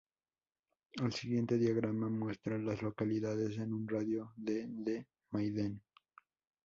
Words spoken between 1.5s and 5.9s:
diagrama muestra a las localidades en un radio de de Maiden.